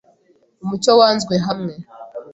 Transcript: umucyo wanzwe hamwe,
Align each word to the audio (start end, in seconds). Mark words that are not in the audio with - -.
umucyo 0.63 0.91
wanzwe 0.99 1.35
hamwe, 1.45 1.73